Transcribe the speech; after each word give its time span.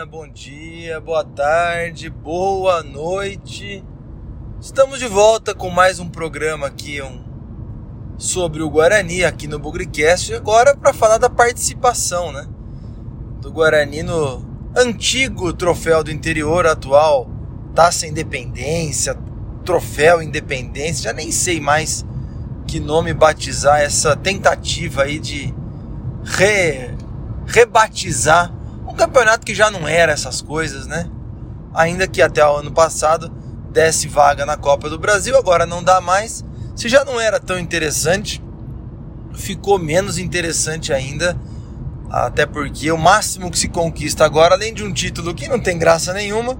Londrina, 0.00 0.06
bom 0.06 0.28
dia, 0.28 1.00
boa 1.00 1.24
tarde, 1.24 2.08
boa 2.08 2.82
noite. 2.82 3.84
Estamos 4.60 4.98
de 4.98 5.06
volta 5.06 5.54
com 5.54 5.68
mais 5.68 5.98
um 5.98 6.08
programa 6.08 6.66
aqui 6.66 7.02
um, 7.02 7.22
sobre 8.16 8.62
o 8.62 8.70
Guarani 8.70 9.24
aqui 9.24 9.46
no 9.46 9.58
Bugricast, 9.58 10.34
agora 10.34 10.76
para 10.76 10.92
falar 10.92 11.18
da 11.18 11.28
participação, 11.28 12.32
né? 12.32 12.46
Do 13.40 13.52
Guarani 13.52 14.02
no 14.02 14.44
antigo 14.76 15.52
troféu 15.52 16.02
do 16.02 16.10
interior 16.10 16.66
atual, 16.66 17.28
Taça 17.74 18.06
Independência, 18.06 19.16
Troféu 19.64 20.22
Independência, 20.22 21.04
já 21.04 21.12
nem 21.12 21.30
sei 21.30 21.60
mais 21.60 22.04
que 22.66 22.80
nome 22.80 23.12
batizar 23.12 23.80
essa 23.80 24.16
tentativa 24.16 25.02
aí 25.02 25.18
de 25.18 25.54
re, 26.24 26.94
rebatizar 27.46 28.59
campeonato 29.00 29.46
que 29.46 29.54
já 29.54 29.70
não 29.70 29.88
era 29.88 30.12
essas 30.12 30.42
coisas, 30.42 30.86
né? 30.86 31.08
Ainda 31.72 32.06
que 32.06 32.20
até 32.20 32.44
o 32.44 32.56
ano 32.56 32.70
passado 32.70 33.30
desse 33.70 34.06
vaga 34.06 34.44
na 34.44 34.58
Copa 34.58 34.90
do 34.90 34.98
Brasil, 34.98 35.36
agora 35.38 35.64
não 35.64 35.82
dá 35.82 36.00
mais. 36.00 36.44
Se 36.76 36.86
já 36.88 37.02
não 37.02 37.18
era 37.18 37.40
tão 37.40 37.58
interessante, 37.58 38.42
ficou 39.32 39.78
menos 39.78 40.18
interessante 40.18 40.92
ainda. 40.92 41.34
Até 42.10 42.44
porque 42.44 42.90
o 42.92 42.98
máximo 42.98 43.50
que 43.50 43.58
se 43.58 43.68
conquista 43.68 44.24
agora, 44.24 44.54
além 44.54 44.74
de 44.74 44.84
um 44.84 44.92
título 44.92 45.34
que 45.34 45.48
não 45.48 45.60
tem 45.60 45.78
graça 45.78 46.12
nenhuma, 46.12 46.58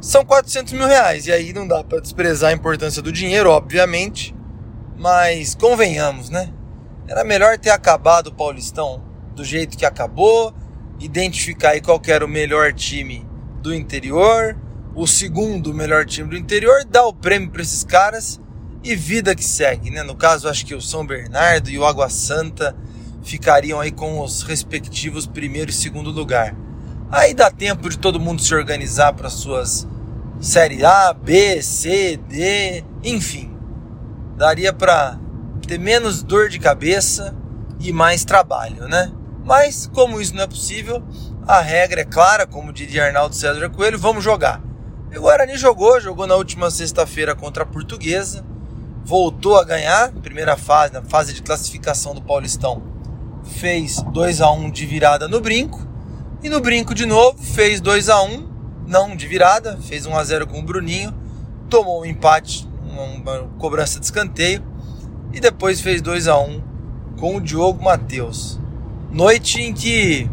são 0.00 0.24
400 0.24 0.72
mil 0.72 0.86
reais. 0.86 1.26
E 1.26 1.32
aí 1.32 1.52
não 1.52 1.68
dá 1.68 1.84
para 1.84 2.00
desprezar 2.00 2.50
a 2.50 2.54
importância 2.54 3.02
do 3.02 3.12
dinheiro, 3.12 3.50
obviamente. 3.50 4.34
Mas 4.96 5.54
convenhamos, 5.54 6.30
né? 6.30 6.50
Era 7.06 7.22
melhor 7.22 7.58
ter 7.58 7.70
acabado 7.70 8.28
o 8.28 8.34
Paulistão 8.34 9.02
do 9.34 9.44
jeito 9.44 9.76
que 9.76 9.84
acabou 9.84 10.54
identificar 11.00 11.70
aí 11.70 11.80
qual 11.80 12.00
era 12.06 12.24
o 12.24 12.28
melhor 12.28 12.72
time 12.72 13.26
do 13.62 13.74
interior, 13.74 14.56
o 14.94 15.06
segundo 15.06 15.74
melhor 15.74 16.06
time 16.06 16.30
do 16.30 16.36
interior, 16.36 16.84
dar 16.84 17.06
o 17.06 17.12
prêmio 17.12 17.50
para 17.50 17.62
esses 17.62 17.84
caras 17.84 18.40
e 18.82 18.94
vida 18.94 19.34
que 19.34 19.44
segue, 19.44 19.90
né? 19.90 20.02
No 20.02 20.14
caso, 20.14 20.48
acho 20.48 20.64
que 20.64 20.74
o 20.74 20.80
São 20.80 21.04
Bernardo 21.04 21.68
e 21.68 21.78
o 21.78 21.84
Água 21.84 22.08
Santa 22.08 22.76
ficariam 23.22 23.80
aí 23.80 23.90
com 23.90 24.20
os 24.20 24.42
respectivos 24.42 25.26
primeiro 25.26 25.70
e 25.70 25.74
segundo 25.74 26.10
lugar. 26.10 26.54
Aí 27.10 27.34
dá 27.34 27.50
tempo 27.50 27.88
de 27.88 27.98
todo 27.98 28.20
mundo 28.20 28.40
se 28.40 28.54
organizar 28.54 29.12
para 29.12 29.28
suas 29.28 29.86
série 30.40 30.84
A, 30.84 31.12
B, 31.12 31.60
C, 31.62 32.16
D, 32.28 32.84
enfim. 33.02 33.52
Daria 34.36 34.72
para 34.72 35.18
ter 35.66 35.78
menos 35.78 36.22
dor 36.22 36.48
de 36.48 36.58
cabeça 36.58 37.34
e 37.80 37.92
mais 37.92 38.24
trabalho, 38.24 38.86
né? 38.86 39.10
Mas, 39.46 39.88
como 39.94 40.20
isso 40.20 40.34
não 40.34 40.42
é 40.42 40.46
possível, 40.48 41.00
a 41.46 41.60
regra 41.60 42.00
é 42.00 42.04
clara, 42.04 42.48
como 42.48 42.72
diria 42.72 43.04
Arnaldo 43.04 43.36
César 43.36 43.70
Coelho, 43.70 43.96
vamos 43.96 44.24
jogar. 44.24 44.60
E 45.12 45.16
o 45.16 45.22
Guarani 45.22 45.56
jogou, 45.56 46.00
jogou 46.00 46.26
na 46.26 46.34
última 46.34 46.68
sexta-feira 46.68 47.32
contra 47.32 47.62
a 47.62 47.66
Portuguesa, 47.66 48.44
voltou 49.04 49.56
a 49.56 49.62
ganhar, 49.62 50.10
primeira 50.14 50.56
fase, 50.56 50.92
na 50.92 51.00
fase 51.00 51.32
de 51.32 51.42
classificação 51.42 52.12
do 52.12 52.20
Paulistão, 52.20 52.82
fez 53.44 54.02
2 54.12 54.40
a 54.40 54.50
1 54.50 54.68
de 54.68 54.84
virada 54.84 55.28
no 55.28 55.40
brinco, 55.40 55.86
e 56.42 56.48
no 56.48 56.60
brinco 56.60 56.92
de 56.92 57.06
novo 57.06 57.40
fez 57.40 57.80
2 57.80 58.08
a 58.08 58.20
1 58.22 58.56
não 58.88 59.14
de 59.14 59.28
virada, 59.28 59.78
fez 59.80 60.06
1 60.06 60.16
a 60.16 60.24
0 60.24 60.48
com 60.48 60.58
o 60.58 60.62
Bruninho, 60.62 61.14
tomou 61.70 62.02
um 62.02 62.04
empate, 62.04 62.68
uma 62.82 63.48
cobrança 63.58 64.00
de 64.00 64.06
escanteio, 64.06 64.60
e 65.32 65.38
depois 65.38 65.80
fez 65.80 66.02
2 66.02 66.26
a 66.26 66.36
1 66.36 66.62
com 67.16 67.36
o 67.36 67.40
Diogo 67.40 67.84
Matheus. 67.84 68.55
Noite 69.16 69.62
em 69.62 69.72
que, 69.72 70.28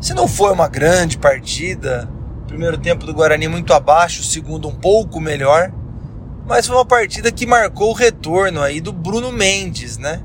se 0.00 0.12
não 0.12 0.26
foi 0.26 0.52
uma 0.52 0.66
grande 0.66 1.16
partida, 1.16 2.10
primeiro 2.48 2.76
tempo 2.76 3.06
do 3.06 3.14
Guarani 3.14 3.46
muito 3.46 3.72
abaixo, 3.72 4.24
segundo 4.24 4.66
um 4.66 4.74
pouco 4.74 5.20
melhor, 5.20 5.72
mas 6.44 6.66
foi 6.66 6.74
uma 6.74 6.84
partida 6.84 7.30
que 7.30 7.46
marcou 7.46 7.90
o 7.90 7.94
retorno 7.94 8.60
aí 8.60 8.80
do 8.80 8.92
Bruno 8.92 9.30
Mendes, 9.30 9.96
né? 9.96 10.24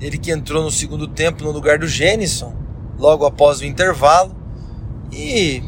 Ele 0.00 0.16
que 0.16 0.30
entrou 0.30 0.62
no 0.62 0.70
segundo 0.70 1.08
tempo 1.08 1.42
no 1.42 1.50
lugar 1.50 1.76
do 1.76 1.88
Gênison, 1.88 2.54
logo 2.96 3.26
após 3.26 3.58
o 3.58 3.64
intervalo. 3.64 4.32
E 5.10 5.60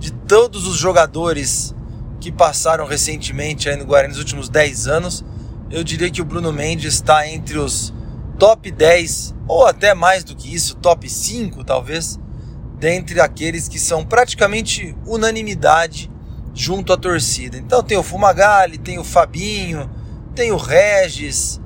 de 0.00 0.10
todos 0.10 0.66
os 0.66 0.76
jogadores 0.76 1.72
que 2.18 2.32
passaram 2.32 2.84
recentemente 2.84 3.68
aí 3.68 3.76
no 3.76 3.84
Guarani 3.84 4.08
nos 4.08 4.18
últimos 4.18 4.48
10 4.48 4.88
anos, 4.88 5.24
eu 5.70 5.84
diria 5.84 6.10
que 6.10 6.20
o 6.20 6.24
Bruno 6.24 6.52
Mendes 6.52 6.94
está 6.94 7.28
entre 7.28 7.58
os 7.58 7.94
top 8.38 8.70
10 8.70 9.34
ou 9.46 9.66
até 9.66 9.94
mais 9.94 10.24
do 10.24 10.34
que 10.34 10.54
isso, 10.54 10.76
top 10.76 11.08
5 11.08 11.64
talvez, 11.64 12.18
dentre 12.78 13.20
aqueles 13.20 13.68
que 13.68 13.78
são 13.78 14.04
praticamente 14.04 14.96
unanimidade 15.06 16.10
junto 16.54 16.92
à 16.92 16.96
torcida. 16.96 17.56
Então 17.56 17.82
tem 17.82 17.98
o 17.98 18.02
Fumagalli, 18.02 18.78
tem 18.78 18.98
o 18.98 19.04
Fabinho, 19.04 19.90
tem 20.34 20.52
o 20.52 20.56
Regis, 20.56 21.60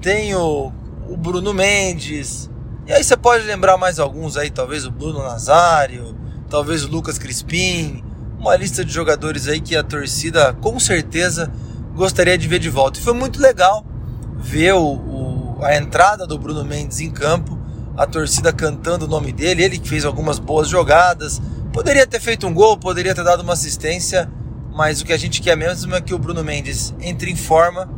tem 0.00 0.34
o, 0.34 0.72
o 1.08 1.16
Bruno 1.16 1.52
Mendes. 1.52 2.50
E 2.86 2.92
aí 2.92 3.04
você 3.04 3.16
pode 3.16 3.44
lembrar 3.44 3.76
mais 3.76 3.98
alguns 3.98 4.36
aí, 4.36 4.50
talvez 4.50 4.86
o 4.86 4.90
Bruno 4.90 5.22
Nazário, 5.22 6.16
talvez 6.48 6.84
o 6.84 6.88
Lucas 6.88 7.18
Crispim, 7.18 8.02
uma 8.38 8.56
lista 8.56 8.84
de 8.84 8.92
jogadores 8.92 9.46
aí 9.46 9.60
que 9.60 9.76
a 9.76 9.82
torcida 9.82 10.52
com 10.54 10.80
certeza 10.80 11.52
gostaria 11.94 12.36
de 12.38 12.48
ver 12.48 12.58
de 12.58 12.70
volta. 12.70 12.98
E 12.98 13.02
foi 13.02 13.12
muito 13.12 13.40
legal 13.40 13.84
ver 14.38 14.72
o, 14.72 14.92
a 15.62 15.76
entrada 15.76 16.26
do 16.26 16.38
Bruno 16.38 16.64
Mendes 16.64 17.00
em 17.00 17.10
campo, 17.10 17.58
a 17.96 18.06
torcida 18.06 18.52
cantando 18.52 19.04
o 19.04 19.08
nome 19.08 19.32
dele, 19.32 19.62
ele 19.62 19.78
que 19.78 19.88
fez 19.88 20.04
algumas 20.04 20.38
boas 20.38 20.68
jogadas, 20.68 21.40
poderia 21.72 22.06
ter 22.06 22.20
feito 22.20 22.46
um 22.46 22.54
gol, 22.54 22.76
poderia 22.76 23.14
ter 23.14 23.24
dado 23.24 23.42
uma 23.42 23.52
assistência, 23.52 24.30
mas 24.72 25.00
o 25.00 25.04
que 25.04 25.12
a 25.12 25.18
gente 25.18 25.40
quer 25.40 25.56
mesmo 25.56 25.94
é 25.94 26.00
que 26.00 26.14
o 26.14 26.18
Bruno 26.18 26.42
Mendes 26.42 26.94
entre 27.00 27.30
em 27.30 27.36
forma, 27.36 27.88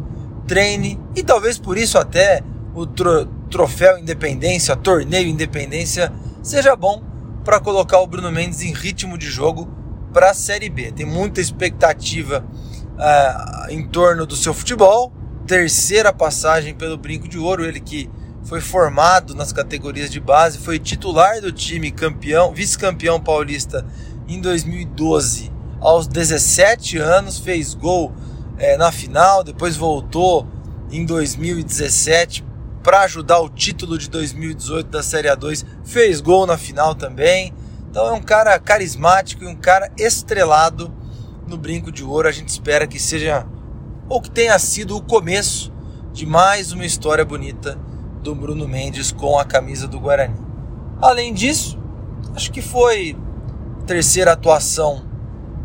treine 0.46 0.98
e 1.14 1.22
talvez 1.22 1.58
por 1.58 1.78
isso 1.78 1.98
até 1.98 2.42
o 2.74 2.86
tro 2.86 3.26
troféu 3.50 3.98
Independência, 3.98 4.74
torneio 4.74 5.28
Independência 5.28 6.10
seja 6.42 6.74
bom 6.74 7.02
para 7.44 7.60
colocar 7.60 8.00
o 8.00 8.06
Bruno 8.06 8.32
Mendes 8.32 8.62
em 8.62 8.72
ritmo 8.72 9.18
de 9.18 9.26
jogo 9.26 9.68
para 10.12 10.30
a 10.30 10.34
Série 10.34 10.70
B. 10.70 10.90
Tem 10.90 11.04
muita 11.04 11.40
expectativa 11.40 12.44
uh, 12.94 13.70
em 13.70 13.86
torno 13.86 14.26
do 14.26 14.36
seu 14.36 14.54
futebol 14.54 15.12
terceira 15.52 16.14
passagem 16.14 16.72
pelo 16.72 16.96
Brinco 16.96 17.28
de 17.28 17.38
Ouro, 17.38 17.62
ele 17.62 17.78
que 17.78 18.08
foi 18.42 18.58
formado 18.58 19.34
nas 19.34 19.52
categorias 19.52 20.10
de 20.10 20.18
base, 20.18 20.56
foi 20.56 20.78
titular 20.78 21.42
do 21.42 21.52
time 21.52 21.90
campeão, 21.90 22.54
vice-campeão 22.54 23.20
paulista 23.20 23.84
em 24.26 24.40
2012, 24.40 25.52
aos 25.78 26.06
17 26.06 26.96
anos, 26.96 27.38
fez 27.38 27.74
gol 27.74 28.14
é, 28.56 28.78
na 28.78 28.90
final, 28.90 29.44
depois 29.44 29.76
voltou 29.76 30.46
em 30.90 31.04
2017 31.04 32.42
para 32.82 33.02
ajudar 33.02 33.40
o 33.40 33.50
título 33.50 33.98
de 33.98 34.08
2018 34.08 34.88
da 34.88 35.02
Série 35.02 35.28
A2, 35.28 35.66
fez 35.84 36.22
gol 36.22 36.46
na 36.46 36.56
final 36.56 36.94
também. 36.94 37.52
Então 37.90 38.06
é 38.06 38.12
um 38.12 38.22
cara 38.22 38.58
carismático 38.58 39.44
e 39.44 39.46
um 39.46 39.54
cara 39.54 39.92
estrelado 39.98 40.90
no 41.46 41.58
Brinco 41.58 41.92
de 41.92 42.02
Ouro. 42.02 42.26
A 42.26 42.32
gente 42.32 42.48
espera 42.48 42.86
que 42.86 42.98
seja 42.98 43.46
ou 44.12 44.20
que 44.20 44.30
tenha 44.30 44.58
sido 44.58 44.94
o 44.94 45.00
começo 45.00 45.72
de 46.12 46.26
mais 46.26 46.70
uma 46.70 46.84
história 46.84 47.24
bonita 47.24 47.78
do 48.22 48.34
Bruno 48.34 48.68
Mendes 48.68 49.10
com 49.10 49.38
a 49.38 49.44
camisa 49.46 49.88
do 49.88 49.98
Guarani. 49.98 50.36
Além 51.00 51.32
disso, 51.32 51.78
acho 52.36 52.52
que 52.52 52.60
foi 52.60 53.16
a 53.80 53.86
terceira 53.86 54.32
atuação 54.32 55.02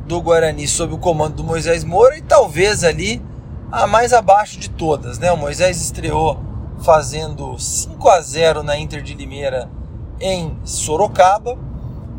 do 0.06 0.22
Guarani 0.22 0.66
sob 0.66 0.94
o 0.94 0.97
comando 0.97 1.35
do 1.35 1.44
Moisés 1.44 1.84
Moura 1.84 2.17
e 2.17 2.22
talvez 2.22 2.85
ali 2.85 3.22
a 3.70 3.85
mais 3.85 4.14
abaixo 4.14 4.58
de 4.58 4.70
todas, 4.70 5.20
né? 5.20 5.29
O 5.29 5.38
Moisés 5.38 5.82
estreou 5.82 6.40
fazendo 6.79 7.59
5 7.59 8.08
a 8.08 8.22
0 8.22 8.64
na 8.64 8.79
Inter 8.79 9.02
de 9.02 9.14
Limeira 9.14 9.70
em 10.22 10.58
Sorocaba, 10.64 11.59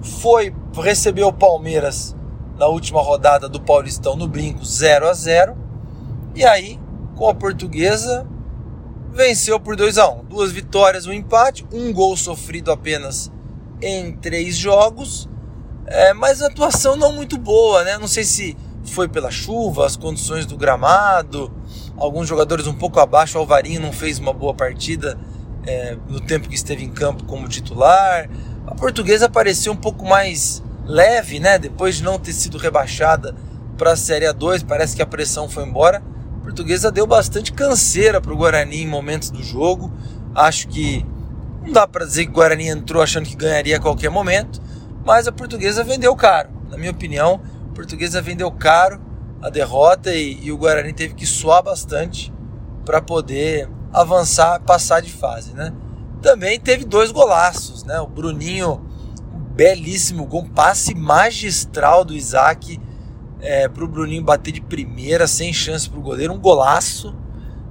foi 0.03 0.55
receber 0.75 1.25
o 1.25 1.33
Palmeiras 1.33 2.15
na 2.59 2.67
última 2.67 3.01
rodada 3.01 3.49
do 3.49 3.63
Paulistão 3.63 4.15
no 4.15 4.29
Brinco 4.29 4.63
0 4.63 5.09
a 5.09 5.15
0 5.15 5.68
e 6.35 6.45
aí, 6.45 6.79
com 7.17 7.29
a 7.29 7.35
portuguesa, 7.35 8.27
venceu 9.13 9.59
por 9.59 9.75
2 9.75 9.99
a 9.99 10.09
1 10.09 10.19
um. 10.21 10.25
Duas 10.25 10.53
vitórias, 10.53 11.07
um 11.07 11.13
empate, 11.13 11.67
um 11.73 11.93
gol 11.93 12.17
sofrido 12.17 12.71
apenas 12.71 13.31
em 13.83 14.13
três 14.13 14.57
jogos. 14.57 15.29
É, 15.87 16.13
mas 16.13 16.43
a 16.43 16.47
atuação 16.47 16.97
não 16.97 17.13
muito 17.13 17.39
boa, 17.39 17.83
né? 17.83 17.99
Não 17.99 18.07
sei 18.07 18.23
se 18.25 18.57
foi 18.85 19.09
pela 19.09 19.31
chuva, 19.31 19.87
as 19.87 19.97
condições 19.97 20.47
do 20.47 20.57
gramado, 20.57 21.53
alguns 21.97 22.29
jogadores 22.29 22.67
um 22.67 22.75
pouco 22.75 23.01
abaixo. 23.01 23.37
O 23.37 23.41
Alvarinho 23.41 23.81
não 23.81 23.93
fez 23.93 24.19
uma 24.19 24.33
boa 24.33 24.55
partida 24.55 25.19
é, 25.67 25.97
no 26.09 26.21
tempo 26.21 26.49
que 26.49 26.55
esteve 26.55 26.85
em 26.85 26.91
campo 26.91 27.25
como 27.25 27.49
titular. 27.49 28.29
A 28.67 28.75
portuguesa 28.75 29.29
pareceu 29.29 29.73
um 29.73 29.77
pouco 29.77 30.05
mais 30.05 30.63
leve, 30.85 31.41
né? 31.41 31.59
Depois 31.59 31.97
de 31.97 32.05
não 32.05 32.19
ter 32.19 32.33
sido 32.33 32.59
rebaixada 32.59 33.35
para 33.77 33.93
a 33.93 33.97
Série 33.97 34.27
A2, 34.27 34.65
parece 34.67 34.95
que 34.95 35.03
a 35.03 35.07
pressão 35.07 35.49
foi 35.49 35.65
embora 35.65 36.03
Portuguesa 36.49 36.91
deu 36.91 37.07
bastante 37.07 37.53
canseira 37.53 38.23
para 38.23 38.33
o 38.33 38.37
Guarani 38.37 38.79
em 38.83 38.87
momentos 38.87 39.29
do 39.29 39.43
jogo. 39.43 39.93
Acho 40.35 40.67
que 40.69 41.05
não 41.63 41.73
dá 41.73 41.87
para 41.87 42.07
dizer 42.07 42.25
que 42.25 42.31
o 42.31 42.35
Guarani 42.35 42.69
entrou 42.69 43.03
achando 43.03 43.29
que 43.29 43.37
ganharia 43.37 43.77
a 43.77 43.81
qualquer 43.81 44.09
momento, 44.09 44.59
mas 45.05 45.29
a 45.29 45.33
portuguesa 45.33 45.85
vendeu 45.85 46.17
caro. 46.17 46.49
Na 46.71 46.79
minha 46.79 46.91
opinião, 46.91 47.43
a 47.71 47.75
portuguesa 47.75 48.23
vendeu 48.23 48.51
caro 48.51 48.99
a 49.43 49.51
derrota 49.51 50.11
e, 50.15 50.43
e 50.43 50.51
o 50.51 50.57
Guarani 50.57 50.95
teve 50.95 51.13
que 51.13 51.27
suar 51.27 51.63
bastante 51.63 52.33
para 52.83 53.03
poder 53.03 53.69
avançar, 53.93 54.59
passar 54.61 55.03
de 55.03 55.13
fase, 55.13 55.53
né? 55.53 55.71
Também 56.23 56.59
teve 56.59 56.87
dois 56.87 57.13
golaços, 57.13 57.85
né? 57.85 58.01
O 58.01 58.07
Bruninho, 58.07 58.87
um 59.35 59.39
belíssimo 59.39 60.25
gol, 60.25 60.45
um 60.45 60.49
passe 60.49 60.95
magistral 60.95 62.07
do 62.07 62.15
Isaac 62.15 62.81
é, 63.41 63.69
para 63.69 63.85
o 63.85 63.89
Bruninho 63.89 64.23
bater 64.23 64.53
de 64.53 64.61
primeira, 64.61 65.27
sem 65.27 65.53
chance 65.53 65.89
para 65.89 65.99
o 65.99 66.03
goleiro, 66.03 66.33
um 66.33 66.39
golaço. 66.39 67.15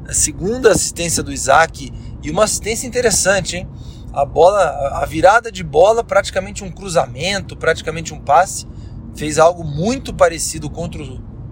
A 0.08 0.14
segunda 0.14 0.72
assistência 0.72 1.22
do 1.22 1.32
Isaac 1.32 1.92
e 2.24 2.32
uma 2.32 2.46
assistência 2.46 2.88
interessante, 2.88 3.58
hein? 3.58 3.68
A 4.14 4.26
bola, 4.26 4.62
a 4.94 5.06
virada 5.06 5.52
de 5.52 5.64
bola, 5.64 6.04
praticamente 6.04 6.64
um 6.64 6.72
cruzamento, 6.72 7.56
praticamente 7.56 8.14
um 8.14 8.20
passe, 8.20 8.66
fez 9.16 9.38
algo 9.38 9.64
muito 9.64 10.14
parecido 10.14 10.70
contra 10.70 11.04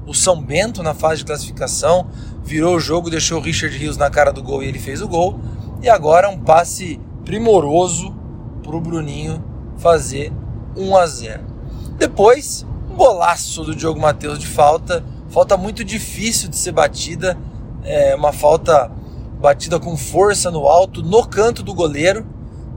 o 0.08 0.14
São 0.14 0.42
Bento 0.42 0.82
na 0.82 0.94
fase 0.94 1.18
de 1.20 1.26
classificação, 1.26 2.08
virou 2.44 2.76
o 2.76 2.80
jogo, 2.80 3.10
deixou 3.10 3.40
o 3.40 3.42
Richard 3.42 3.78
Rios 3.78 3.98
na 3.98 4.10
cara 4.10 4.32
do 4.32 4.42
gol 4.42 4.64
e 4.64 4.68
ele 4.68 4.80
fez 4.80 5.02
o 5.02 5.08
gol. 5.08 5.40
E 5.82 5.90
agora 5.90 6.30
um 6.30 6.40
passe 6.40 7.00
primoroso 7.24 8.16
para 8.64 8.76
o 8.76 8.82
Bruninho 8.82 9.44
fazer 9.78 10.32
1 10.76 10.98
a 10.98 11.06
0. 11.06 11.44
Depois, 11.98 12.66
golaço 12.96 13.64
do 13.64 13.76
Diogo 13.76 14.00
Matheus 14.00 14.40
de 14.40 14.48
falta, 14.48 15.04
falta 15.30 15.58
muito 15.58 15.84
difícil 15.84 16.50
de 16.50 16.56
ser 16.56 16.72
batida, 16.72 17.38
é 17.84 18.16
uma 18.16 18.34
falta 18.34 18.92
batida 19.40 19.80
com 19.80 19.96
força 19.96 20.50
no 20.50 20.68
alto, 20.68 21.04
no 21.04 21.26
canto 21.28 21.62
do 21.62 21.74
goleiro. 21.74 22.26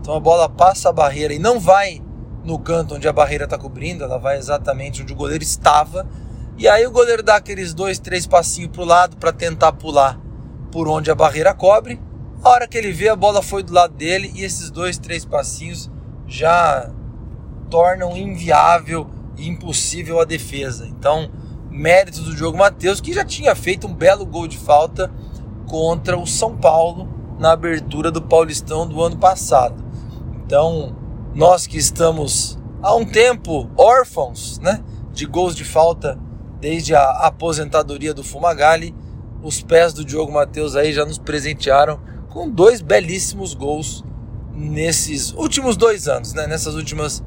Então 0.01 0.15
a 0.15 0.21
bola 0.21 0.49
passa 0.49 0.91
a 0.91 0.93
barreira 0.93 1.33
e 1.33 1.39
não 1.39 1.59
vai 1.59 2.03
no 2.45 2.59
canto 2.59 2.95
onde 2.95 3.07
a 3.09 3.13
barreira 3.13 3.45
está 3.45 3.59
cobrindo, 3.59 4.05
ela 4.05 4.19
vai 4.19 4.39
exatamente 4.39 5.03
onde 5.03 5.13
o 5.13 5.17
goleiro 5.17 5.43
estava. 5.43 6.07
E 6.57 6.67
aí 6.67 6.87
o 6.87 6.91
goleiro 6.91 7.23
dá 7.23 7.37
aqueles 7.37 7.73
dois, 7.73 7.99
três 7.99 8.27
passinhos 8.27 8.73
para 8.73 8.83
o 8.83 8.85
lado 8.85 9.17
para 9.17 9.33
tentar 9.33 9.73
pular 9.73 10.19
por 10.73 10.89
onde 10.89 11.11
a 11.11 11.15
barreira 11.15 11.55
cobre. 11.55 12.01
A 12.43 12.49
hora 12.51 12.69
que 12.69 12.77
ele 12.77 12.93
vê, 12.93 13.09
a 13.09 13.17
bola 13.17 13.43
foi 13.43 13.63
do 13.63 13.73
lado 13.73 13.95
dele 13.95 14.33
e 14.35 14.45
esses 14.45 14.71
dois, 14.71 14.99
três 14.99 15.25
passinhos 15.25 15.91
já 16.27 16.91
tornam 17.71 18.17
inviável 18.17 19.09
e 19.39 19.49
impossível 19.49 20.21
a 20.21 20.25
defesa. 20.25 20.87
Então, 20.87 21.31
mérito 21.71 22.21
do 22.23 22.35
Diogo 22.35 22.59
Matheus, 22.59 23.01
que 23.01 23.13
já 23.13 23.25
tinha 23.25 23.55
feito 23.55 23.87
um 23.87 23.95
belo 23.95 24.27
gol 24.27 24.49
de 24.49 24.59
falta 24.59 25.11
contra 25.67 26.19
o 26.19 26.27
São 26.27 26.57
Paulo 26.57 27.09
na 27.39 27.53
abertura 27.53 28.11
do 28.11 28.21
Paulistão 28.21 28.87
do 28.87 29.03
ano 29.03 29.17
passado. 29.17 29.83
Então, 30.45 30.97
nós 31.35 31.67
que 31.67 31.79
estamos 31.79 32.59
há 32.83 32.95
um 32.95 33.05
tempo 33.05 33.71
órfãos 33.77 34.59
né, 34.59 34.83
de 35.13 35.25
gols 35.27 35.55
de 35.55 35.65
falta 35.65 36.19
desde 36.61 36.95
a 36.95 37.11
aposentadoria 37.27 38.13
do 38.13 38.25
Fumagalli, 38.25 38.95
os 39.43 39.63
pés 39.63 39.93
do 39.93 40.05
Diogo 40.05 40.33
Matheus 40.33 40.75
aí 40.75 40.93
já 40.93 41.05
nos 41.05 41.19
presentearam 41.19 42.01
com 42.29 42.51
dois 42.51 42.81
belíssimos 42.81 43.55
gols 43.55 44.05
nesses 44.53 45.33
últimos 45.33 45.77
dois 45.77 46.09
anos, 46.09 46.33
né? 46.35 46.47
nessas 46.47 46.75
últimas 46.75 47.23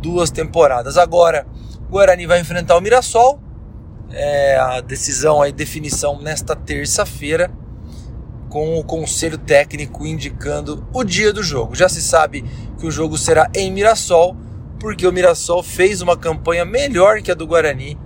duas 0.00 0.30
temporadas. 0.30 0.96
Agora, 0.96 1.46
o 1.88 1.92
Guarani 1.92 2.26
vai 2.26 2.40
enfrentar 2.40 2.76
o 2.76 2.80
Mirassol, 2.80 3.40
é, 4.10 4.56
a 4.56 4.80
decisão 4.80 5.42
aí, 5.42 5.52
definição 5.52 6.20
nesta 6.20 6.56
terça-feira, 6.56 7.50
com 8.48 8.78
o 8.78 8.84
conselho 8.84 9.36
técnico 9.36 10.06
indicando 10.06 10.86
o 10.92 11.04
dia 11.04 11.32
do 11.32 11.42
jogo. 11.42 11.74
Já 11.74 11.88
se 11.88 12.00
sabe 12.00 12.44
que 12.78 12.86
o 12.86 12.90
jogo 12.90 13.18
será 13.18 13.50
em 13.54 13.70
Mirassol, 13.70 14.36
porque 14.80 15.06
o 15.06 15.12
Mirassol 15.12 15.62
fez 15.62 16.00
uma 16.00 16.16
campanha 16.16 16.64
melhor 16.64 17.20
que 17.20 17.30
a 17.30 17.34
do 17.34 17.46
Guarani 17.46 17.98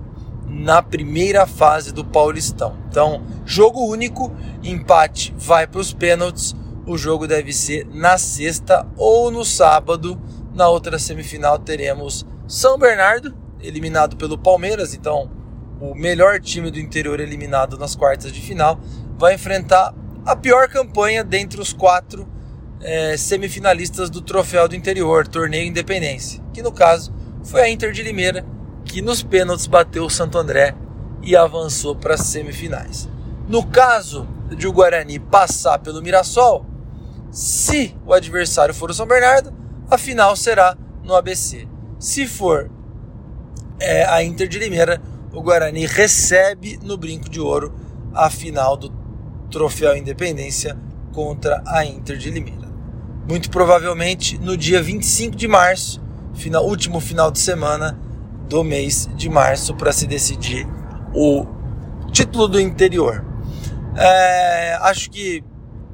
na 0.52 0.82
primeira 0.82 1.46
fase 1.46 1.92
do 1.92 2.04
Paulistão. 2.04 2.76
Então, 2.88 3.22
jogo 3.44 3.86
único, 3.86 4.32
empate 4.62 5.34
vai 5.36 5.66
para 5.66 5.80
os 5.80 5.92
pênaltis. 5.92 6.54
O 6.86 6.98
jogo 6.98 7.26
deve 7.26 7.52
ser 7.52 7.86
na 7.92 8.18
sexta 8.18 8.86
ou 8.96 9.30
no 9.30 9.44
sábado. 9.44 10.20
Na 10.54 10.68
outra 10.68 10.98
semifinal 10.98 11.58
teremos 11.58 12.26
São 12.46 12.78
Bernardo, 12.78 13.34
eliminado 13.60 14.16
pelo 14.16 14.36
Palmeiras, 14.36 14.94
então 14.94 15.30
o 15.80 15.94
melhor 15.94 16.40
time 16.40 16.70
do 16.70 16.78
interior 16.78 17.18
eliminado 17.20 17.78
nas 17.78 17.96
quartas 17.96 18.30
de 18.32 18.40
final, 18.40 18.78
vai 19.18 19.34
enfrentar 19.34 19.94
a 20.24 20.36
pior 20.36 20.68
campanha 20.68 21.24
dentre 21.24 21.60
os 21.60 21.72
quatro 21.72 22.28
é, 22.80 23.16
semifinalistas 23.16 24.10
do 24.10 24.20
Troféu 24.20 24.68
do 24.68 24.76
Interior, 24.76 25.26
Torneio 25.26 25.66
Independência, 25.66 26.42
que 26.52 26.62
no 26.62 26.70
caso 26.70 27.12
foi 27.42 27.62
a 27.62 27.68
Inter 27.68 27.92
de 27.92 28.02
Limeira, 28.02 28.44
que 28.84 29.00
nos 29.00 29.22
pênaltis 29.22 29.66
bateu 29.66 30.04
o 30.04 30.10
Santo 30.10 30.38
André 30.38 30.74
e 31.22 31.34
avançou 31.34 31.96
para 31.96 32.14
as 32.14 32.20
semifinais. 32.20 33.08
No 33.48 33.66
caso 33.66 34.28
de 34.56 34.68
o 34.68 34.72
Guarani 34.72 35.18
passar 35.18 35.78
pelo 35.78 36.02
Mirassol, 36.02 36.66
se 37.30 37.96
o 38.04 38.12
adversário 38.12 38.74
for 38.74 38.90
o 38.90 38.94
São 38.94 39.06
Bernardo, 39.06 39.61
a 39.92 39.98
final 39.98 40.34
será 40.34 40.74
no 41.04 41.14
ABC. 41.14 41.68
Se 41.98 42.26
for 42.26 42.70
é, 43.78 44.06
a 44.06 44.24
Inter 44.24 44.48
de 44.48 44.58
Limeira, 44.58 44.98
o 45.30 45.42
Guarani 45.42 45.84
recebe 45.84 46.78
no 46.82 46.96
Brinco 46.96 47.28
de 47.28 47.38
Ouro 47.38 47.74
a 48.14 48.30
final 48.30 48.74
do 48.74 48.90
Troféu 49.50 49.94
Independência 49.94 50.78
contra 51.12 51.62
a 51.66 51.84
Inter 51.84 52.16
de 52.16 52.30
Limeira. 52.30 52.72
Muito 53.28 53.50
provavelmente 53.50 54.38
no 54.38 54.56
dia 54.56 54.82
25 54.82 55.36
de 55.36 55.46
março, 55.46 56.02
final, 56.32 56.66
último 56.66 56.98
final 56.98 57.30
de 57.30 57.38
semana, 57.38 57.98
do 58.48 58.64
mês 58.64 59.10
de 59.14 59.28
março 59.28 59.74
para 59.74 59.92
se 59.92 60.06
decidir 60.06 60.66
o 61.14 61.44
título 62.10 62.48
do 62.48 62.58
interior. 62.58 63.22
É, 63.94 64.74
acho 64.80 65.10
que 65.10 65.44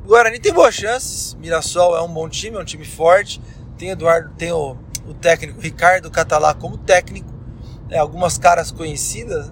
o 0.05 0.09
Guarani 0.09 0.39
tem 0.39 0.53
boas 0.53 0.75
chances. 0.75 1.35
Mirassol 1.35 1.97
é 1.97 2.01
um 2.01 2.09
bom 2.09 2.29
time, 2.29 2.57
é 2.57 2.61
um 2.61 2.65
time 2.65 2.85
forte. 2.85 3.41
Tem 3.79 3.91
Eduardo, 3.91 4.31
tem 4.37 4.51
o, 4.51 4.77
o 5.07 5.15
técnico 5.15 5.61
Ricardo 5.61 6.11
Catalá 6.11 6.53
como 6.53 6.77
técnico. 6.77 7.33
É, 7.89 7.99
algumas 7.99 8.37
caras 8.37 8.71
conhecidas 8.71 9.51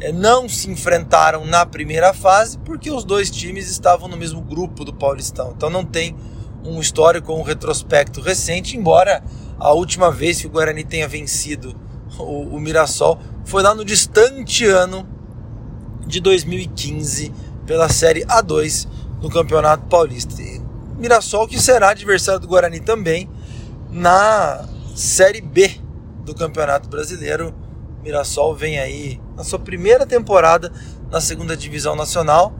é, 0.00 0.10
não 0.10 0.48
se 0.48 0.68
enfrentaram 0.70 1.44
na 1.44 1.64
primeira 1.66 2.14
fase 2.14 2.58
porque 2.58 2.90
os 2.90 3.04
dois 3.04 3.30
times 3.30 3.70
estavam 3.70 4.08
no 4.08 4.16
mesmo 4.16 4.40
grupo 4.40 4.84
do 4.84 4.94
Paulistão. 4.94 5.52
Então 5.54 5.68
não 5.68 5.84
tem 5.84 6.16
um 6.64 6.80
histórico, 6.80 7.32
um 7.34 7.42
retrospecto 7.42 8.20
recente, 8.20 8.76
embora 8.76 9.22
a 9.58 9.72
última 9.72 10.10
vez 10.10 10.40
que 10.40 10.46
o 10.46 10.50
Guarani 10.50 10.84
tenha 10.84 11.06
vencido 11.06 11.74
o, 12.18 12.56
o 12.56 12.60
Mirassol, 12.60 13.18
foi 13.44 13.62
lá 13.62 13.74
no 13.74 13.84
distante 13.84 14.64
ano 14.64 15.06
de 16.06 16.20
2015 16.20 17.32
pela 17.66 17.88
Série 17.88 18.24
A2 18.24 18.88
no 19.20 19.28
Campeonato 19.28 19.86
Paulista. 19.86 20.40
E 20.40 20.60
Mirassol 20.98 21.46
que 21.46 21.60
será 21.60 21.90
adversário 21.90 22.40
do 22.40 22.48
Guarani 22.48 22.80
também 22.80 23.28
na 23.90 24.64
Série 24.94 25.40
B 25.40 25.80
do 26.24 26.34
Campeonato 26.34 26.88
Brasileiro. 26.88 27.54
Mirassol 28.02 28.54
vem 28.54 28.78
aí 28.78 29.20
na 29.36 29.44
sua 29.44 29.58
primeira 29.58 30.06
temporada 30.06 30.72
na 31.10 31.20
segunda 31.20 31.56
divisão 31.56 31.94
nacional. 31.94 32.52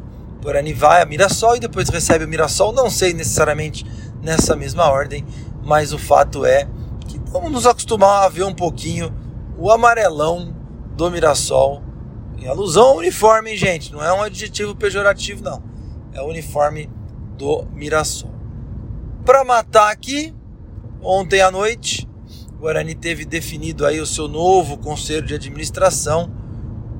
Guarani 0.43 0.73
vai 0.73 1.03
a 1.03 1.07
Mirassol 1.07 1.57
e 1.57 1.61
depois 1.61 1.89
recebe 1.89 2.25
o 2.25 2.29
Mirassol. 2.29 2.73
Não 2.73 2.91
sei 2.91 3.13
necessariamente 3.13 3.85
nessa 4.23 4.57
mesma 4.57 4.91
ordem, 4.91 5.25
mas 5.65 5.93
o 5.93 5.99
fato 5.99 6.45
é 6.45 6.67
que 7.07 7.19
vamos 7.27 7.51
nos 7.51 7.67
acostumar 7.67 8.25
a 8.25 8.29
ver 8.29 8.45
um 8.45 8.55
pouquinho 8.55 9.15
o 9.57 9.71
amarelão 9.71 10.55
do 10.97 11.11
Mirassol. 11.11 11.83
Em 12.39 12.47
alusão 12.47 12.89
ao 12.89 12.97
uniforme, 12.97 13.51
hein, 13.51 13.57
gente? 13.57 13.93
Não 13.93 14.03
é 14.03 14.13
um 14.13 14.23
adjetivo 14.23 14.75
pejorativo, 14.75 15.43
não. 15.45 15.63
É 16.13 16.23
o 16.23 16.27
uniforme 16.27 16.91
do 17.37 17.65
Mirassol. 17.75 18.33
Para 19.25 19.45
matar 19.45 19.91
aqui, 19.91 20.35
ontem 21.03 21.41
à 21.41 21.51
noite, 21.51 22.09
o 22.55 22.63
Guarani 22.63 22.95
teve 22.95 23.25
definido 23.25 23.87
aí 23.87 24.01
o 24.01 24.07
seu 24.07 24.29
novo 24.29 24.77
conselho 24.77 25.27
de 25.27 25.35
administração. 25.35 26.31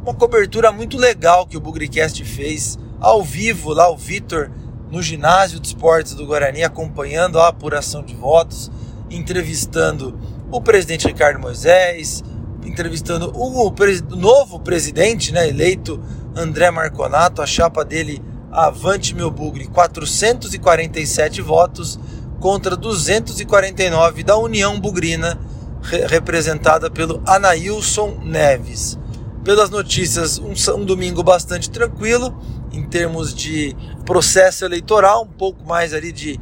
Uma 0.03 0.15
cobertura 0.15 0.73
muito 0.73 0.97
legal 0.97 1.47
que 1.47 1.57
o 1.57 1.61
Bugricast 1.61 2.25
fez 2.25 2.79
ao 2.99 3.23
vivo 3.23 3.73
lá, 3.73 3.91
o 3.91 3.97
Vitor, 3.97 4.51
no 4.91 5.03
ginásio 5.03 5.61
de 5.61 5.69
esportes 5.69 6.15
do 6.15 6.27
Guarani, 6.27 6.63
acompanhando 6.63 7.39
a 7.39 7.49
apuração 7.49 8.03
de 8.03 8.15
votos, 8.15 8.71
entrevistando 9.11 10.19
o 10.51 10.61
presidente 10.61 11.07
Ricardo 11.07 11.39
Moisés, 11.39 12.25
entrevistando 12.65 13.33
o, 13.35 13.73
novo 14.17 14.61
presidente, 14.61 15.33
né, 15.33 15.49
eleito 15.49 16.03
André 16.35 16.71
Marconato, 16.71 17.41
a 17.41 17.47
chapa 17.47 17.85
dele 17.85 18.23
Avante 18.51 19.15
Meu 19.15 19.31
Bugre, 19.31 19.67
447 19.67 21.41
votos 21.41 21.99
contra 22.41 22.77
249 22.77 24.25
da 24.25 24.37
União 24.37 24.81
Bugrina, 24.81 25.39
re 25.83 26.07
representada 26.07 26.91
pelo 26.91 27.23
Anailson 27.27 28.19
Neves. 28.25 28.99
Pelas 29.45 29.71
notícias, 29.71 30.39
um, 30.39 30.55
um 30.77 30.85
domingo 30.85 31.23
bastante 31.23 31.71
tranquilo 31.71 32.37
em 32.73 32.83
termos 32.83 33.33
de 33.33 33.77
processo 34.05 34.65
eleitoral, 34.65 35.23
um 35.23 35.37
pouco 35.39 35.65
mais 35.67 35.95
ali 35.95 36.13
de, 36.13 36.39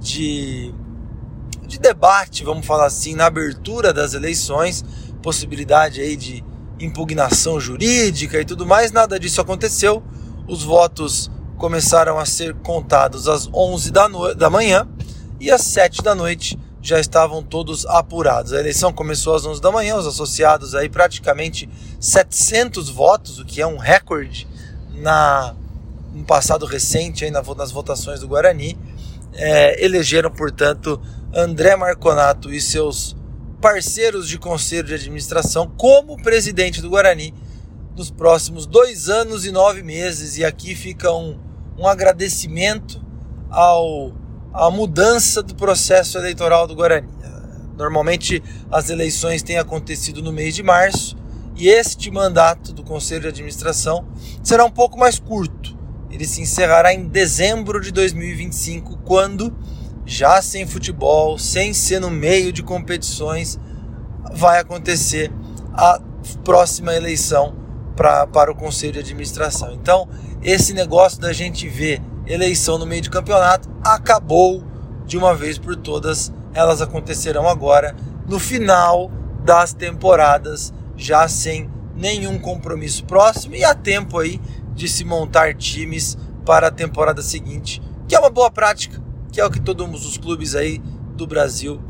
de 0.00 0.74
de 1.66 1.78
debate, 1.78 2.44
vamos 2.44 2.64
falar 2.64 2.86
assim, 2.86 3.14
na 3.14 3.26
abertura 3.26 3.92
das 3.92 4.14
eleições, 4.14 4.84
possibilidade 5.22 6.00
aí 6.00 6.16
de 6.16 6.44
impugnação 6.78 7.58
jurídica 7.58 8.40
e 8.40 8.44
tudo 8.44 8.64
mais, 8.64 8.92
nada 8.92 9.18
disso 9.18 9.40
aconteceu. 9.40 10.02
Os 10.46 10.62
votos 10.62 11.30
começaram 11.58 12.18
a 12.18 12.26
ser 12.26 12.54
contados 12.56 13.26
às 13.28 13.48
11 13.52 13.90
da, 13.90 14.08
no... 14.08 14.34
da 14.34 14.48
manhã 14.48 14.86
e 15.40 15.50
às 15.50 15.62
7 15.62 16.02
da 16.02 16.14
noite 16.14 16.58
já 16.80 17.00
estavam 17.00 17.42
todos 17.42 17.84
apurados. 17.86 18.52
A 18.52 18.60
eleição 18.60 18.92
começou 18.92 19.34
às 19.34 19.44
11 19.44 19.60
da 19.60 19.72
manhã, 19.72 19.96
os 19.96 20.06
associados 20.06 20.74
aí 20.74 20.88
praticamente 20.88 21.68
700 22.00 22.88
votos, 22.88 23.38
o 23.38 23.44
que 23.44 23.60
é 23.60 23.66
um 23.66 23.76
recorde 23.76 24.46
na 24.94 25.54
no 26.16 26.24
passado 26.24 26.64
recente 26.64 27.26
aí 27.26 27.30
nas 27.30 27.70
votações 27.70 28.20
do 28.20 28.28
Guarani, 28.28 28.78
é, 29.34 29.84
elegeram, 29.84 30.30
portanto, 30.30 30.98
André 31.34 31.76
Marconato 31.76 32.50
e 32.50 32.58
seus 32.58 33.14
parceiros 33.60 34.26
de 34.26 34.38
conselho 34.38 34.88
de 34.88 34.94
administração 34.94 35.70
como 35.76 36.16
presidente 36.16 36.80
do 36.80 36.88
Guarani 36.88 37.34
nos 37.94 38.10
próximos 38.10 38.64
dois 38.64 39.10
anos 39.10 39.44
e 39.44 39.50
nove 39.50 39.82
meses. 39.82 40.38
E 40.38 40.44
aqui 40.44 40.74
fica 40.74 41.12
um, 41.12 41.38
um 41.76 41.86
agradecimento 41.86 43.04
ao 43.50 44.12
a 44.56 44.70
mudança 44.70 45.42
do 45.42 45.54
processo 45.54 46.16
eleitoral 46.16 46.66
do 46.66 46.74
Guarani. 46.74 47.08
Normalmente 47.76 48.42
as 48.70 48.88
eleições 48.88 49.42
têm 49.42 49.58
acontecido 49.58 50.22
no 50.22 50.32
mês 50.32 50.54
de 50.54 50.62
março 50.62 51.14
e 51.54 51.68
este 51.68 52.10
mandato 52.10 52.72
do 52.72 52.82
Conselho 52.82 53.22
de 53.22 53.28
Administração 53.28 54.06
será 54.42 54.64
um 54.64 54.70
pouco 54.70 54.98
mais 54.98 55.18
curto. 55.18 55.76
Ele 56.10 56.24
se 56.24 56.40
encerrará 56.40 56.94
em 56.94 57.06
dezembro 57.06 57.80
de 57.82 57.90
2025, 57.90 58.96
quando, 59.04 59.54
já 60.06 60.40
sem 60.40 60.66
futebol, 60.66 61.38
sem 61.38 61.74
ser 61.74 62.00
no 62.00 62.10
meio 62.10 62.50
de 62.50 62.62
competições, 62.62 63.60
vai 64.32 64.58
acontecer 64.58 65.30
a 65.74 66.00
próxima 66.42 66.94
eleição 66.94 67.54
pra, 67.94 68.26
para 68.26 68.50
o 68.50 68.54
Conselho 68.54 68.94
de 68.94 69.00
Administração. 69.00 69.74
Então, 69.74 70.08
esse 70.42 70.72
negócio 70.72 71.20
da 71.20 71.32
gente 71.32 71.68
ver 71.68 72.00
eleição 72.26 72.78
no 72.78 72.86
meio 72.86 73.02
de 73.02 73.10
campeonato 73.10 73.68
acabou 73.84 74.62
de 75.06 75.16
uma 75.16 75.34
vez 75.34 75.58
por 75.58 75.76
todas. 75.76 76.32
Elas 76.52 76.80
acontecerão 76.80 77.48
agora 77.48 77.94
no 78.26 78.38
final 78.38 79.10
das 79.44 79.72
temporadas, 79.72 80.72
já 80.96 81.28
sem 81.28 81.70
nenhum 81.94 82.38
compromisso 82.38 83.04
próximo 83.04 83.54
e 83.54 83.64
há 83.64 83.74
tempo 83.74 84.18
aí 84.18 84.40
de 84.74 84.88
se 84.88 85.04
montar 85.04 85.54
times 85.54 86.18
para 86.44 86.68
a 86.68 86.70
temporada 86.70 87.22
seguinte, 87.22 87.82
que 88.06 88.14
é 88.14 88.18
uma 88.18 88.30
boa 88.30 88.50
prática, 88.50 89.02
que 89.32 89.40
é 89.40 89.44
o 89.44 89.50
que 89.50 89.60
todos 89.60 90.06
os 90.06 90.18
clubes 90.18 90.54
aí 90.54 90.78
do 91.16 91.26
Brasil 91.26 91.80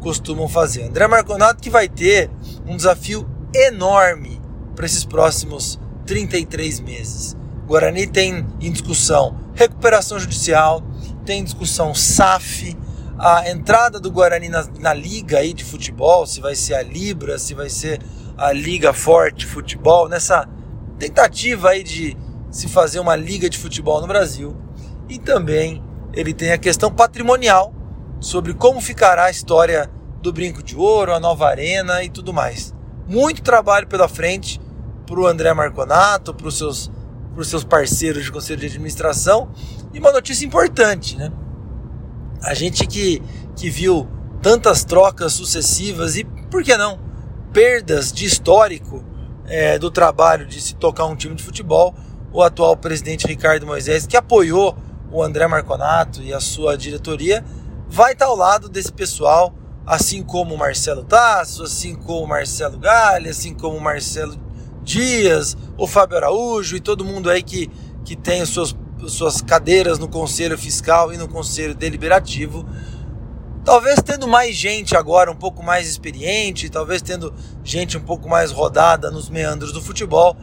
costumam 0.00 0.48
fazer. 0.48 0.84
André 0.84 1.06
Marconato 1.08 1.62
que 1.62 1.70
vai 1.70 1.88
ter 1.88 2.30
um 2.66 2.76
desafio 2.76 3.28
enorme 3.54 4.40
para 4.74 4.86
esses 4.86 5.04
próximos 5.04 5.80
33 6.04 6.80
meses. 6.80 7.36
Guarani 7.66 8.06
tem 8.06 8.46
em 8.60 8.70
discussão 8.70 9.46
recuperação 9.56 10.18
judicial, 10.20 10.82
tem 11.24 11.42
discussão 11.42 11.94
SAF, 11.94 12.76
a 13.18 13.48
entrada 13.50 13.98
do 13.98 14.10
Guarani 14.10 14.50
na, 14.50 14.68
na, 14.78 14.92
liga 14.92 15.38
aí 15.38 15.54
de 15.54 15.64
futebol, 15.64 16.26
se 16.26 16.42
vai 16.42 16.54
ser 16.54 16.74
a 16.74 16.82
Libra, 16.82 17.38
se 17.38 17.54
vai 17.54 17.70
ser 17.70 18.00
a 18.36 18.52
Liga 18.52 18.92
Forte 18.92 19.46
Futebol, 19.46 20.08
nessa 20.08 20.46
tentativa 20.98 21.70
aí 21.70 21.82
de 21.82 22.14
se 22.50 22.68
fazer 22.68 23.00
uma 23.00 23.16
liga 23.16 23.48
de 23.48 23.56
futebol 23.56 24.00
no 24.00 24.06
Brasil. 24.06 24.54
E 25.08 25.18
também 25.18 25.82
ele 26.12 26.34
tem 26.34 26.52
a 26.52 26.58
questão 26.58 26.92
patrimonial 26.92 27.74
sobre 28.20 28.52
como 28.52 28.80
ficará 28.80 29.24
a 29.24 29.30
história 29.30 29.90
do 30.20 30.32
Brinco 30.32 30.62
de 30.62 30.76
Ouro, 30.76 31.14
a 31.14 31.20
nova 31.20 31.48
arena 31.48 32.04
e 32.04 32.10
tudo 32.10 32.32
mais. 32.32 32.74
Muito 33.08 33.40
trabalho 33.40 33.86
pela 33.86 34.08
frente 34.08 34.60
para 35.06 35.18
o 35.18 35.26
André 35.26 35.54
Marconato, 35.54 36.34
para 36.34 36.48
os 36.48 36.58
seus 36.58 36.90
para 37.36 37.42
os 37.42 37.48
seus 37.48 37.64
parceiros 37.64 38.24
de 38.24 38.32
conselho 38.32 38.60
de 38.60 38.66
administração. 38.66 39.50
E 39.92 39.98
uma 39.98 40.10
notícia 40.10 40.46
importante, 40.46 41.18
né? 41.18 41.30
A 42.42 42.54
gente 42.54 42.86
que, 42.86 43.22
que 43.54 43.68
viu 43.68 44.08
tantas 44.40 44.84
trocas 44.84 45.34
sucessivas 45.34 46.16
e, 46.16 46.24
por 46.24 46.62
que 46.62 46.74
não, 46.78 46.98
perdas 47.52 48.10
de 48.10 48.24
histórico 48.24 49.04
é, 49.46 49.78
do 49.78 49.90
trabalho 49.90 50.46
de 50.46 50.62
se 50.62 50.76
tocar 50.76 51.04
um 51.04 51.14
time 51.14 51.34
de 51.34 51.42
futebol, 51.42 51.94
o 52.32 52.42
atual 52.42 52.74
presidente 52.74 53.26
Ricardo 53.26 53.66
Moisés, 53.66 54.06
que 54.06 54.16
apoiou 54.16 54.74
o 55.12 55.22
André 55.22 55.46
Marconato 55.46 56.22
e 56.22 56.32
a 56.32 56.40
sua 56.40 56.76
diretoria, 56.76 57.44
vai 57.86 58.12
estar 58.12 58.26
ao 58.26 58.36
lado 58.36 58.66
desse 58.66 58.92
pessoal, 58.92 59.54
assim 59.84 60.22
como 60.22 60.54
o 60.54 60.58
Marcelo 60.58 61.04
Tasso, 61.04 61.64
assim 61.64 61.94
como 61.94 62.24
o 62.24 62.28
Marcelo 62.28 62.78
Galli, 62.78 63.28
assim 63.28 63.52
como 63.52 63.76
o 63.76 63.80
Marcelo 63.80 64.45
Dias, 64.86 65.56
o 65.76 65.84
Fábio 65.84 66.16
Araújo 66.16 66.76
e 66.76 66.80
todo 66.80 67.04
mundo 67.04 67.28
aí 67.28 67.42
que, 67.42 67.68
que 68.04 68.14
tem 68.14 68.40
os 68.40 68.54
seus, 68.54 68.74
suas 69.08 69.42
cadeiras 69.42 69.98
no 69.98 70.06
Conselho 70.06 70.56
Fiscal 70.56 71.12
e 71.12 71.16
no 71.16 71.26
Conselho 71.26 71.74
Deliberativo. 71.74 72.64
Talvez 73.64 74.00
tendo 74.00 74.28
mais 74.28 74.54
gente 74.54 74.96
agora, 74.96 75.28
um 75.28 75.34
pouco 75.34 75.60
mais 75.60 75.88
experiente, 75.88 76.70
talvez 76.70 77.02
tendo 77.02 77.34
gente 77.64 77.98
um 77.98 78.00
pouco 78.00 78.28
mais 78.28 78.52
rodada 78.52 79.10
nos 79.10 79.28
meandros 79.28 79.72
do 79.72 79.82
futebol, 79.82 80.36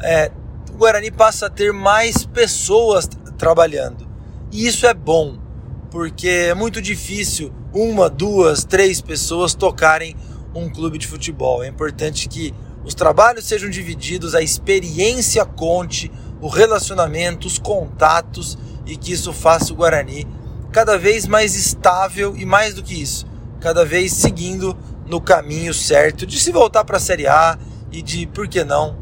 é, 0.00 0.32
o 0.72 0.78
Guarani 0.78 1.10
passa 1.10 1.46
a 1.46 1.50
ter 1.50 1.70
mais 1.70 2.24
pessoas 2.24 3.06
trabalhando. 3.36 4.08
E 4.50 4.66
isso 4.66 4.86
é 4.86 4.94
bom, 4.94 5.36
porque 5.90 6.26
é 6.26 6.54
muito 6.54 6.80
difícil 6.80 7.52
uma, 7.70 8.08
duas, 8.08 8.64
três 8.64 9.02
pessoas 9.02 9.52
tocarem 9.52 10.16
um 10.54 10.70
clube 10.70 10.96
de 10.96 11.06
futebol. 11.06 11.62
É 11.62 11.68
importante 11.68 12.30
que 12.30 12.54
os 12.84 12.94
trabalhos 12.94 13.44
sejam 13.44 13.68
divididos, 13.68 14.34
a 14.34 14.42
experiência 14.42 15.44
conte, 15.44 16.10
o 16.40 16.48
relacionamento, 16.48 17.46
os 17.46 17.58
contatos 17.58 18.56
e 18.86 18.96
que 18.96 19.12
isso 19.12 19.32
faça 19.32 19.72
o 19.72 19.76
Guarani 19.76 20.26
cada 20.72 20.96
vez 20.96 21.26
mais 21.26 21.54
estável 21.54 22.36
e 22.36 22.44
mais 22.44 22.74
do 22.74 22.82
que 22.82 23.00
isso, 23.00 23.26
cada 23.60 23.84
vez 23.84 24.12
seguindo 24.12 24.76
no 25.06 25.20
caminho 25.20 25.74
certo 25.74 26.24
de 26.24 26.38
se 26.38 26.52
voltar 26.52 26.84
para 26.84 26.96
a 26.96 27.00
Série 27.00 27.26
A 27.26 27.58
e 27.90 28.00
de, 28.00 28.26
por 28.28 28.48
que 28.48 28.62
não, 28.62 28.96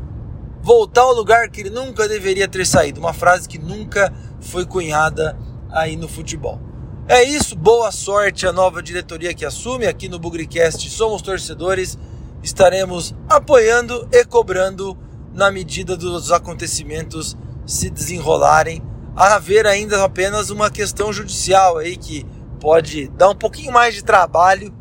voltar 0.62 1.02
ao 1.02 1.12
lugar 1.12 1.49
que 1.50 1.61
ele 1.61 1.70
nunca 1.70 2.08
deveria 2.08 2.49
ter 2.49 2.66
saído, 2.66 3.00
uma 3.00 3.12
frase 3.12 3.49
que 3.49 3.58
nunca 3.58 4.12
foi 4.40 4.64
cunhada 4.64 5.38
aí 5.70 5.97
no 5.97 6.08
futebol. 6.08 6.58
É 7.06 7.23
isso, 7.23 7.56
boa 7.56 7.90
sorte 7.90 8.47
à 8.47 8.52
nova 8.52 8.82
diretoria 8.82 9.32
que 9.32 9.44
assume 9.44 9.87
aqui 9.87 10.11
no 10.11 10.18
Bugricast. 10.18 10.90
Somos 10.90 11.23
torcedores 11.23 11.99
estaremos 12.42 13.14
apoiando 13.28 14.09
e 14.12 14.25
cobrando 14.25 14.97
na 15.33 15.50
medida 15.50 15.97
dos 15.97 16.33
acontecimentos 16.33 17.37
se 17.66 17.90
desenrolarem. 17.90 18.83
A 19.14 19.35
haver 19.35 19.66
ainda 19.66 20.02
apenas 20.04 20.50
uma 20.50 20.71
questão 20.71 21.12
judicial 21.12 21.78
aí 21.78 21.97
que 21.97 22.25
pode 22.61 23.09
dar 23.09 23.30
um 23.30 23.35
pouquinho 23.35 23.73
mais 23.73 23.95
de 23.95 24.04
trabalho, 24.04 24.73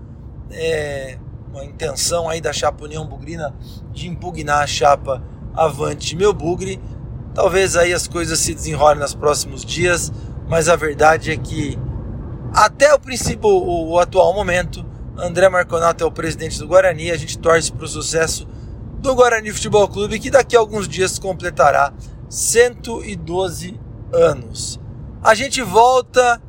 é, 0.52 1.18
uma 1.52 1.66
intenção 1.66 2.30
aí 2.30 2.40
da 2.40 2.54
chapa 2.54 2.86
União 2.86 3.06
Bugrina 3.06 3.54
de 3.92 4.08
impugnar 4.08 4.64
a 4.64 4.68
chapa 4.68 5.24
Avante 5.56 6.16
Meu 6.16 6.34
Bugre. 6.34 6.80
Talvez 7.34 7.76
aí 7.76 7.94
as 7.94 8.08
coisas 8.08 8.40
se 8.40 8.54
desenrolem 8.54 9.00
nos 9.00 9.14
próximos 9.14 9.66
dias, 9.66 10.12
mas 10.48 10.70
a 10.70 10.76
verdade 10.76 11.32
é 11.32 11.38
que 11.38 11.78
até 12.54 12.94
o 12.94 13.00
princípio, 13.00 13.50
o, 13.50 13.92
o 13.92 14.00
atual 14.00 14.34
momento, 14.34 14.86
André 15.20 15.50
Marconato 15.50 16.04
é 16.04 16.08
o 16.08 16.12
presidente 16.12 16.60
do 16.60 16.68
Guarani. 16.68 17.12
A 17.12 17.18
gente 17.18 17.40
torce 17.40 17.72
para 17.72 17.86
o 17.86 17.88
sucesso 17.88 18.48
do 19.00 19.16
Guarani 19.16 19.52
Futebol 19.52 19.88
Clube, 19.88 20.20
que 20.20 20.30
daqui 20.30 20.56
a 20.56 20.60
alguns 20.60 20.88
dias 20.88 21.18
completará 21.18 21.92
112 22.30 23.80
anos. 24.14 24.80
A 25.24 25.34
gente 25.34 25.62
volta 25.64 26.42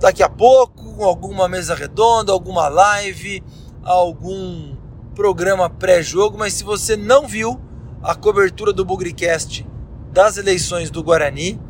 daqui 0.00 0.22
a 0.22 0.28
pouco 0.28 0.94
com 0.94 1.04
alguma 1.04 1.48
mesa 1.48 1.74
redonda, 1.74 2.32
alguma 2.32 2.68
live, 2.68 3.42
algum 3.84 4.74
programa 5.14 5.70
pré-jogo, 5.70 6.36
mas 6.36 6.54
se 6.54 6.64
você 6.64 6.96
não 6.96 7.28
viu 7.28 7.60
a 8.02 8.14
cobertura 8.14 8.72
do 8.72 8.84
Bugricast 8.84 9.66
das 10.12 10.36
eleições 10.36 10.90
do 10.90 11.04
Guarani, 11.04 11.60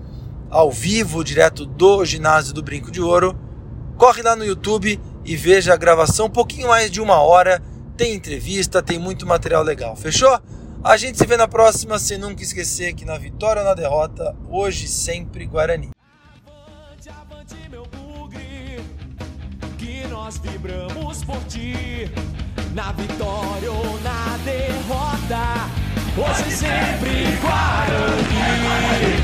ao 0.49 0.71
vivo, 0.71 1.23
direto 1.23 1.67
do 1.67 2.05
ginásio 2.05 2.55
do 2.55 2.63
Brinco 2.63 2.91
de 2.91 3.03
Ouro, 3.03 3.39
corre 3.97 4.23
lá 4.23 4.35
no 4.35 4.45
YouTube 4.45 5.01
e 5.25 5.37
veja 5.37 5.75
a 5.75 5.77
gravação. 5.77 6.27
Um 6.27 6.31
pouquinho 6.31 6.69
mais 6.69 6.91
de 6.91 7.01
uma 7.01 7.21
hora. 7.21 7.63
Tem 7.97 8.15
entrevista, 8.15 8.83
tem 8.83 8.99
muito 8.99 9.27
material 9.27 9.63
legal. 9.63 9.95
Fechou? 9.95 10.41
A 10.83 10.97
gente 10.97 11.19
se 11.19 11.27
vê 11.27 11.37
na 11.37 11.47
próxima, 11.47 11.99
sem 11.99 12.17
nunca 12.17 12.43
esquecer 12.43 12.95
que 12.95 13.05
na 13.05 13.19
vitória 13.19 13.61
ou 13.61 13.69
na 13.69 13.75
derrota, 13.75 14.35
hoje 14.49 14.89
sempre 14.89 15.45
Guarani. 15.45 15.91
Avante, 16.47 17.11
avante, 17.11 17.55
meu 17.69 17.85
bugre, 17.85 18.81
que 19.77 20.07
nós 20.09 20.39
vibramos 20.39 21.23
por 21.23 21.45
ti. 21.45 22.11
Na 22.73 22.93
vitória 22.93 23.71
ou 23.71 24.01
na 24.01 24.39
derrota, 24.43 25.69
hoje 26.17 26.51
sempre 26.57 27.37
Guarani. 27.43 28.41
É 28.41 28.57
Guarani, 28.63 29.15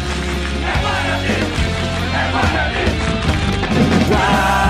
é 0.63 0.75
Guarani, 0.83 1.33
é 2.13 2.31
Guarani. 2.33 2.85
Guarani. 4.09 4.66